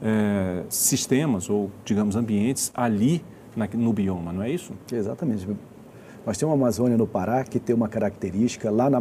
[0.03, 3.25] é, sistemas ou, digamos, ambientes ali
[3.57, 4.73] na, no bioma, não é isso?
[4.93, 5.49] Exatamente.
[6.27, 9.01] Nós temos uma Amazônia no Pará que tem uma característica, lá na,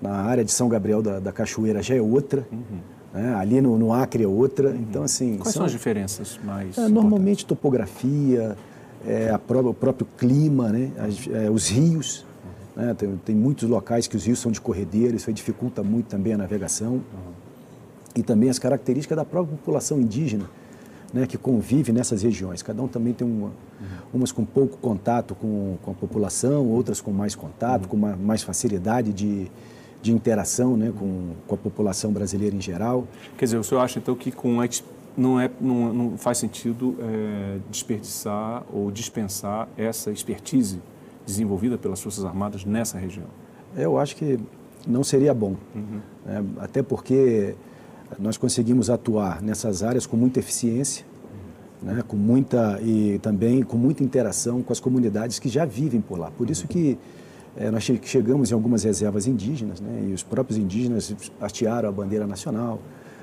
[0.00, 2.46] na área de São Gabriel da, da Cachoeira já é outra.
[2.52, 2.93] Uhum.
[3.14, 3.32] Né?
[3.32, 4.70] Ali no, no, Acre é outra.
[4.70, 4.76] Uhum.
[4.76, 5.36] Então, assim.
[5.36, 6.76] Quais são, são as diferenças mais?
[6.76, 8.56] É, normalmente topografia,
[9.06, 10.90] é, a pró o próprio clima, né?
[10.98, 12.26] As, é, os rios.
[12.76, 12.82] Uhum.
[12.82, 12.94] Né?
[12.94, 16.32] Tem, tem, muitos locais que os rios são de corredeira, isso aí dificulta muito também
[16.32, 16.94] a navegação.
[16.94, 17.32] Uhum.
[18.16, 20.50] E também as características da própria população indígena.
[21.12, 22.60] Né, que convive nessas regiões.
[22.60, 23.52] Cada um também tem uma, uhum.
[24.14, 27.88] umas com pouco contato com, com a população, outras com mais contato, uhum.
[27.88, 29.48] com uma, mais facilidade de,
[30.04, 33.08] de interação né, com, com a população brasileira em geral.
[33.38, 34.68] Quer dizer, o senhor acha então que com a,
[35.16, 40.78] não, é, não, não faz sentido é, desperdiçar ou dispensar essa expertise
[41.24, 43.24] desenvolvida pelas Forças Armadas nessa região?
[43.74, 44.38] Eu acho que
[44.86, 46.00] não seria bom, uhum.
[46.26, 47.54] né, até porque
[48.18, 51.06] nós conseguimos atuar nessas áreas com muita eficiência,
[51.80, 56.18] né, com muita e também com muita interação com as comunidades que já vivem por
[56.18, 56.30] lá.
[56.30, 56.98] Por isso que
[57.56, 62.26] é, nós chegamos em algumas reservas indígenas, né, e os próprios indígenas hastearam a bandeira
[62.26, 62.80] nacional,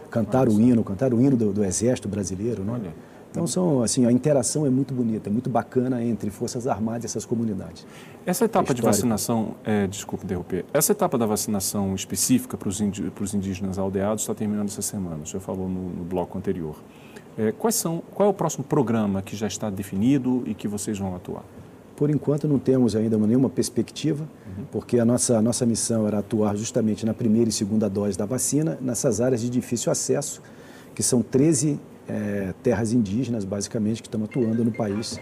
[0.09, 0.63] cantaram Nossa.
[0.63, 2.63] o hino, cantaram o hino do, do Exército Brasileiro.
[2.63, 2.91] Né?
[3.31, 7.05] Então, são, assim, a interação é muito bonita, é muito bacana entre Forças Armadas e
[7.05, 7.87] essas comunidades.
[8.25, 13.79] Essa etapa de vacinação, é, desculpe interromper, essa etapa da vacinação específica para os, indígenas
[13.79, 16.75] aldeados está terminando essa semana, o senhor falou no, no bloco anterior.
[17.37, 20.99] É, quais são, qual é o próximo programa que já está definido e que vocês
[20.99, 21.43] vão atuar?
[22.01, 24.63] Por enquanto não temos ainda nenhuma perspectiva, uhum.
[24.71, 28.25] porque a nossa, a nossa missão era atuar justamente na primeira e segunda dose da
[28.25, 30.41] vacina, nessas áreas de difícil acesso,
[30.95, 35.21] que são 13 é, terras indígenas, basicamente, que estão atuando no país.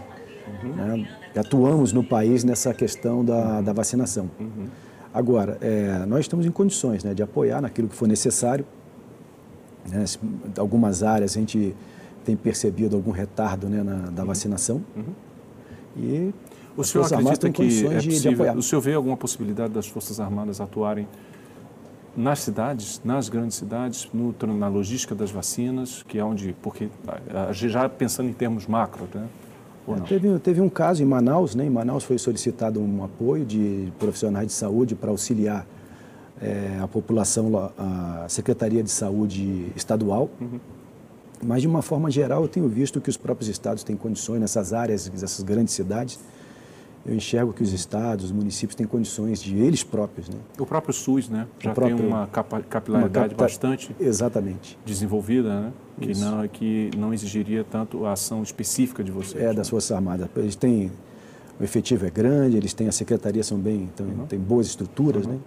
[0.63, 0.73] Uhum.
[0.73, 1.09] Né?
[1.35, 4.31] Atuamos no país nessa questão da, da vacinação.
[4.39, 4.67] Uhum.
[5.13, 8.65] Agora, é, nós estamos em condições né, de apoiar naquilo que for necessário.
[9.85, 10.05] Né?
[10.57, 11.75] Algumas áreas a gente
[12.23, 14.81] tem percebido algum retardo né, na, da vacinação.
[15.97, 16.33] E
[16.79, 21.07] o senhor acredita que é possível, o senhor vê alguma possibilidade das Forças Armadas atuarem
[22.15, 26.89] nas cidades, nas grandes cidades, no, na logística das vacinas, que é onde, porque
[27.51, 29.27] já pensando em termos macro, né?
[29.87, 31.65] É, teve, teve um caso em Manaus, né?
[31.65, 35.65] Em Manaus foi solicitado um apoio de profissionais de saúde para auxiliar
[36.41, 40.29] é, a população, a Secretaria de Saúde Estadual.
[40.39, 40.59] Uhum.
[41.41, 44.73] Mas, de uma forma geral, eu tenho visto que os próprios estados têm condições nessas
[44.73, 46.19] áreas, nessas grandes cidades,
[47.05, 50.29] eu enxergo que os estados, os municípios têm condições de eles próprios.
[50.29, 50.38] Né?
[50.57, 51.47] O próprio SUS né?
[51.59, 54.77] já próprio, tem uma capilaridade uma bastante exatamente.
[54.85, 55.73] desenvolvida, né?
[55.99, 59.41] que, não, que não exigiria tanto a ação específica de vocês.
[59.41, 59.53] É, né?
[59.53, 60.27] das Forças Armadas.
[60.35, 60.91] Eles têm,
[61.59, 64.25] o efetivo é grande, eles têm, a secretaria são bem, têm, uhum.
[64.25, 65.25] têm boas estruturas.
[65.25, 65.33] Uhum.
[65.33, 65.39] Né?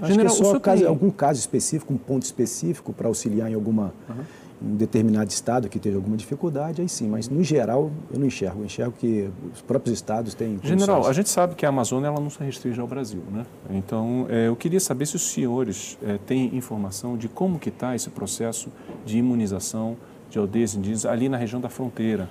[0.00, 0.88] Acho General, que é só caso, tem...
[0.88, 3.92] algum caso específico, um ponto específico para auxiliar em alguma...
[4.08, 8.26] Uhum um determinado estado que teve alguma dificuldade, aí sim, mas no geral eu não
[8.26, 8.60] enxergo.
[8.60, 10.58] Eu enxergo que os próprios estados têm.
[10.62, 13.46] General, a gente sabe que a Amazônia ela não se restringe ao Brasil, né?
[13.70, 17.94] Então é, eu queria saber se os senhores é, têm informação de como que está
[17.94, 18.70] esse processo
[19.04, 19.96] de imunização
[20.28, 22.28] de aldeias indígenas ali na região da fronteira.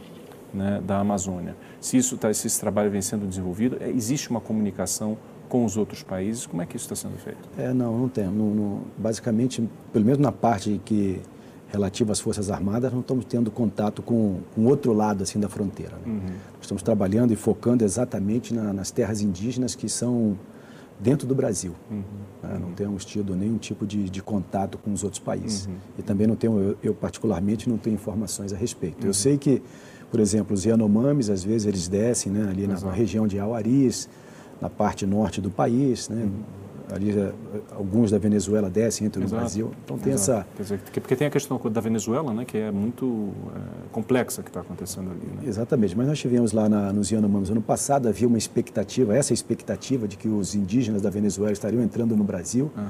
[0.52, 1.56] Né, da Amazônia.
[1.80, 5.16] Se isso tá, se esse trabalho vem sendo desenvolvido, é, existe uma comunicação
[5.48, 6.46] com os outros países?
[6.46, 7.50] Como é que isso está sendo feito?
[7.56, 8.26] É, não, não tem.
[8.26, 11.22] Não, não, basicamente, pelo menos na parte que
[11.72, 15.96] relativo às Forças Armadas, não estamos tendo contato com o outro lado assim da fronteira.
[16.06, 16.14] Né?
[16.14, 16.36] Uhum.
[16.62, 20.38] Estamos trabalhando e focando exatamente na, nas terras indígenas que são
[21.00, 21.74] dentro do Brasil.
[21.90, 22.04] Uhum.
[22.44, 22.60] Né?
[22.60, 25.68] Não temos tido nenhum tipo de, de, contato com os outros países.
[25.68, 25.76] Uhum.
[26.00, 29.04] E também não tenho, eu, eu, particularmente, não tenho informações a respeito.
[29.04, 29.14] Eu uhum.
[29.14, 29.62] sei que,
[30.12, 34.10] por exemplo, os Yanomamis, às vezes eles descem né, ali na, na região de Auaris,
[34.60, 36.28] na parte norte do país, né?
[36.92, 37.32] Uhum ali eh,
[37.72, 39.72] alguns da Venezuela descem, entram no Brasil.
[39.84, 40.48] Então tem Exato.
[40.60, 40.64] essa...
[40.64, 43.60] Dizer, porque tem a questão da Venezuela, né, que é muito é,
[43.92, 45.20] complexa que está acontecendo ali.
[45.20, 45.48] Né?
[45.48, 50.08] Exatamente, mas nós tivemos lá na, nos Yanomamis ano passado, havia uma expectativa, essa expectativa
[50.08, 52.88] de que os indígenas da Venezuela estariam entrando no Brasil, uhum.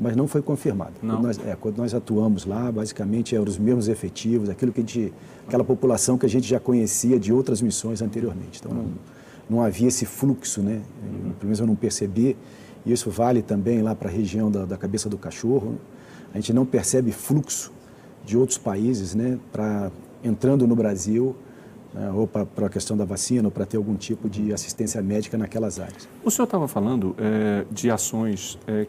[0.00, 0.92] mas não foi confirmado.
[1.00, 4.82] Quando nós, é, quando nós atuamos lá, basicamente eram os mesmos efetivos, aquilo que a
[4.82, 5.12] gente,
[5.46, 8.60] aquela população que a gente já conhecia de outras missões anteriormente.
[8.60, 8.86] Então não,
[9.48, 10.80] não havia esse fluxo, né?
[11.02, 11.32] Uhum.
[11.32, 12.36] Pelo menos eu não percebi
[12.84, 15.78] e isso vale também lá para a região da, da, cabeça do cachorro.
[16.32, 17.72] A gente não percebe fluxo
[18.24, 19.90] de outros países né, para
[20.22, 21.36] entrando no Brasil,
[21.92, 25.38] né, ou para a questão da vacina, ou para ter algum tipo de assistência médica
[25.38, 26.08] naquelas áreas.
[26.24, 28.86] O senhor estava falando é, de ações é,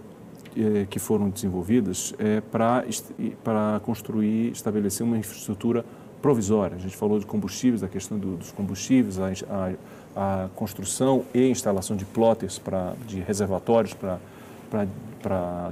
[0.58, 5.86] é, que foram desenvolvidas é, para construir, estabelecer uma infraestrutura
[6.26, 6.76] provisória.
[6.76, 9.74] A gente falou de combustíveis, da questão do, dos combustíveis, a, a
[10.16, 14.20] a construção e instalação de plotters, pra, de reservatórios para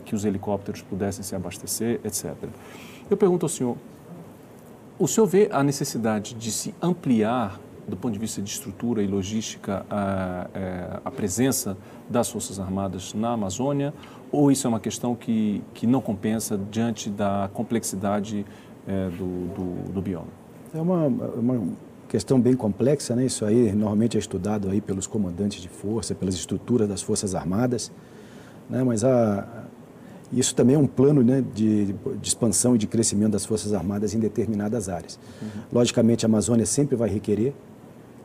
[0.05, 2.35] que os helicópteros pudessem se abastecer, etc.
[3.09, 3.77] Eu pergunto ao senhor,
[4.99, 9.07] o senhor vê a necessidade de se ampliar, do ponto de vista de estrutura e
[9.07, 11.77] logística, a, é, a presença
[12.09, 13.93] das Forças Armadas na Amazônia,
[14.31, 18.45] ou isso é uma questão que, que não compensa diante da complexidade
[18.87, 20.42] é, do, do, do bioma?
[20.73, 21.67] É uma, uma
[22.07, 23.25] questão bem complexa, né?
[23.25, 27.91] Isso aí normalmente é estudado aí pelos comandantes de força, pelas estruturas das forças armadas,
[28.69, 28.83] né?
[28.83, 29.65] Mas a,
[30.31, 34.15] isso também é um plano né, de, de, expansão e de crescimento das forças armadas
[34.15, 35.19] em determinadas áreas.
[35.41, 35.47] Uhum.
[35.71, 37.53] Logicamente, a Amazônia sempre vai requerer.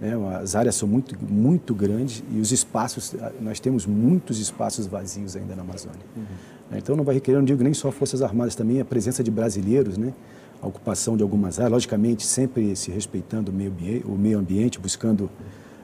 [0.00, 0.14] Né?
[0.40, 5.54] As áreas são muito muito grandes e os espaços nós temos muitos espaços vazios ainda
[5.54, 6.00] na Amazônia.
[6.16, 6.78] Uhum.
[6.78, 9.98] Então não vai requerer, não digo nem só forças armadas, também a presença de brasileiros,
[9.98, 10.12] né?
[10.61, 14.79] A ocupação de algumas áreas, logicamente sempre se respeitando o meio ambiente, o meio ambiente
[14.79, 15.31] buscando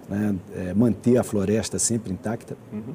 [0.08, 2.56] né, é, manter a floresta sempre intacta.
[2.72, 2.94] Uhum.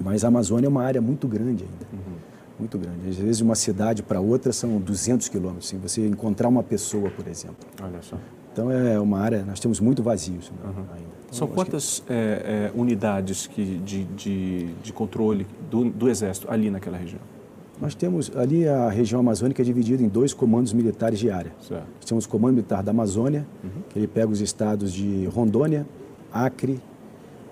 [0.00, 2.16] Mas a Amazônia é uma área muito grande ainda, uhum.
[2.58, 3.08] muito grande.
[3.08, 5.68] Às vezes, de uma cidade para outra são 200 quilômetros.
[5.68, 7.56] Assim, você encontrar uma pessoa, por exemplo.
[7.80, 8.18] Olha só.
[8.52, 10.84] Então, é uma área, nós temos muito vazios né, uhum.
[10.94, 11.14] ainda.
[11.24, 12.12] Então, são quantas que...
[12.12, 17.20] é, é, unidades que, de, de, de controle do, do Exército ali naquela região?
[17.84, 21.52] Nós temos ali a região amazônica é dividida em dois comandos militares de área.
[21.60, 21.84] Certo.
[21.96, 23.46] Nós temos o Comando Militar da Amazônia,
[23.90, 25.86] que ele pega os estados de Rondônia,
[26.32, 26.80] Acre,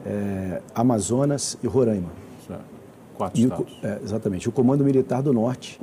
[0.07, 2.09] eh, Amazonas e Roraima.
[2.47, 2.63] Certo.
[3.15, 3.73] Quatro E o, estados.
[3.79, 4.49] co- é, exatamente.
[4.49, 5.79] O Comando Militar do Norte,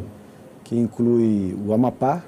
[0.64, 2.24] que inclui o Amapá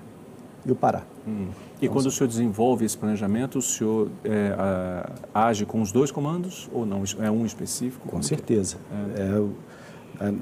[0.63, 1.01] e o Pará.
[1.27, 1.47] Hum.
[1.81, 5.11] E quando o senhor desenvolve esse planejamento, o senhor é, a-
[5.47, 7.01] age com os dois comandos ou não?
[7.19, 8.07] É um específico?
[8.07, 8.21] Com é?
[8.21, 8.77] certeza.
[9.17, 9.51] É, o- é,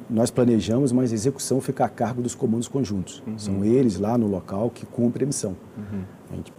[0.09, 3.23] nós planejamos, mas a execução fica a cargo dos comandos conjuntos.
[3.37, 5.55] São eles lá no local que cumprem a missão.
[6.31, 6.53] A gente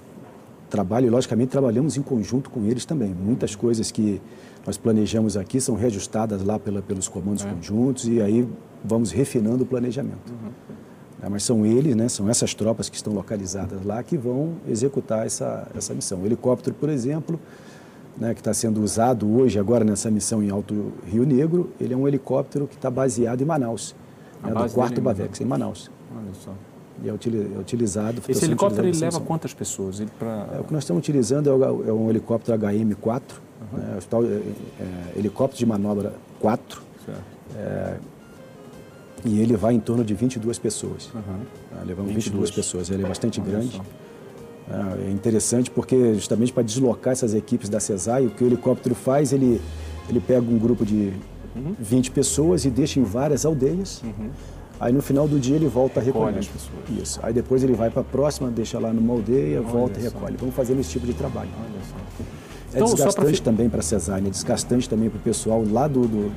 [0.70, 3.12] trabalha e, logicamente, trabalhamos em conjunto com eles também.
[3.12, 4.22] Muitas coisas que
[4.64, 8.48] nós planejamos aqui são reajustadas lá pela, pelos comandos conjuntos e aí
[8.84, 10.32] vamos refinando o planejamento.
[11.22, 15.26] É, mas são eles, né, são essas tropas que estão localizadas lá que vão executar
[15.26, 16.22] essa, essa missão.
[16.22, 17.38] O helicóptero, por exemplo,
[18.16, 21.96] né, que está sendo usado hoje, agora nessa missão em Alto Rio Negro, ele é
[21.96, 23.94] um helicóptero que está baseado em Manaus,
[24.42, 25.90] né, do quarto em Bavex, em Manaus.
[26.14, 26.52] Olha só.
[27.02, 28.20] E é, é utilizado...
[28.28, 30.00] Esse helicóptero ele leva quantas pessoas?
[30.00, 30.48] Ele pra...
[30.54, 33.22] É, o que nós estamos utilizando é, é um helicóptero HM-4,
[33.72, 38.00] né, o tal, é, é, helicóptero de manobra 4, Certo.
[39.24, 41.10] e ele vai em torno de 22 pessoas.
[41.14, 41.40] Uhum.
[41.86, 42.24] Levamos 22.
[42.24, 43.76] 22 pessoas, ele é bastante Olha grande.
[43.76, 43.84] só.
[44.72, 48.94] Ah, É interessante porque justamente para deslocar essas equipes da CESAI, o que o helicóptero
[48.94, 49.60] faz, ele,
[50.08, 51.12] ele pega um grupo de
[51.56, 51.74] Uhum.
[51.80, 54.00] 20 pessoas e deixa em várias aldeias.
[54.78, 56.72] Aí no final do dia ele volta a as pessoas.
[57.02, 57.18] Isso.
[57.22, 60.36] Aí depois ele vai para a próxima, deixa lá numa aldeia, volta e recolhe.
[60.38, 61.50] Vamos fazendo esse tipo de trabalho.
[61.60, 61.96] Olha só.
[61.96, 64.30] É Então, pra desgastante fi- também para a CESAI, né?
[64.30, 66.32] desgastante também para o pessoal lá do, do,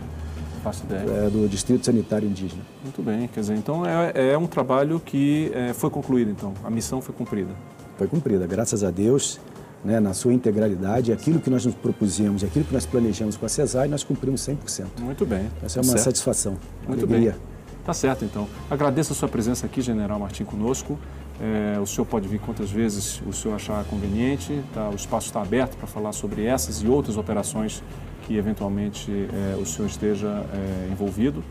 [0.91, 2.63] é, do Distrito Sanitário Indígena.
[2.83, 6.53] Muito bem, quer dizer, então é, é um trabalho que é, foi concluído, então.
[6.63, 7.51] A missão foi cumprida.
[7.97, 9.39] Foi cumprida, graças a Deus,
[9.83, 13.49] né, na sua integralidade, aquilo que nós nos propusemos, aquilo que nós planejamos com a
[13.49, 14.85] CESAI, nós cumprimos 100%.
[15.01, 15.49] Muito bem.
[15.63, 16.03] Essa é tá uma certo.
[16.03, 17.31] satisfação, Muito alegria.
[17.31, 17.53] bem.
[17.85, 18.47] Tá certo, então.
[18.71, 20.97] Agradeço a sua presença aqui, General Martim, conosco.
[21.41, 24.63] É, o senhor pode vir quantas vezes o senhor achar conveniente.
[24.73, 24.89] Tá?
[24.89, 27.83] O espaço está aberto para falar sobre essas e outras operações
[28.25, 31.43] que eventualmente é, o senhor esteja é, envolvido.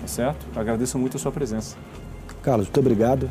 [0.00, 0.46] Tá certo?
[0.54, 1.74] Agradeço muito a sua presença.
[2.42, 3.30] Carlos, muito obrigado.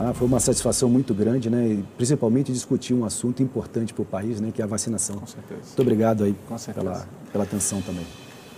[0.00, 4.04] Ah, foi uma satisfação muito grande, né, e principalmente discutir um assunto importante para o
[4.04, 5.16] país, né, que é a vacinação.
[5.16, 5.60] Com certeza.
[5.66, 6.36] Muito obrigado aí
[6.72, 8.06] pela, pela atenção também.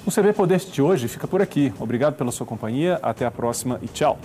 [0.07, 1.73] O CB Poder de hoje fica por aqui.
[1.79, 2.99] Obrigado pela sua companhia.
[3.03, 4.19] Até a próxima e tchau.